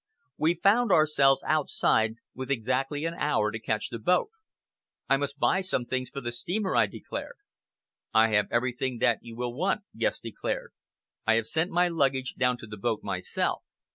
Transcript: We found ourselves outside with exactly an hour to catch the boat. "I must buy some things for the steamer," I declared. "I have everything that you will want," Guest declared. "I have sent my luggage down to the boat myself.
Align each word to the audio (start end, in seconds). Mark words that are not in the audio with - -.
We 0.35 0.55
found 0.55 0.91
ourselves 0.91 1.43
outside 1.45 2.15
with 2.33 2.49
exactly 2.49 3.05
an 3.05 3.13
hour 3.13 3.51
to 3.51 3.59
catch 3.59 3.89
the 3.89 3.99
boat. 3.99 4.31
"I 5.07 5.15
must 5.17 5.37
buy 5.37 5.61
some 5.61 5.85
things 5.85 6.09
for 6.09 6.21
the 6.21 6.31
steamer," 6.31 6.75
I 6.75 6.87
declared. 6.87 7.35
"I 8.11 8.29
have 8.29 8.47
everything 8.49 8.97
that 8.97 9.19
you 9.21 9.35
will 9.35 9.53
want," 9.53 9.81
Guest 9.95 10.23
declared. 10.23 10.71
"I 11.27 11.35
have 11.35 11.45
sent 11.45 11.69
my 11.69 11.87
luggage 11.87 12.33
down 12.33 12.57
to 12.57 12.65
the 12.65 12.77
boat 12.77 13.03
myself. 13.03 13.61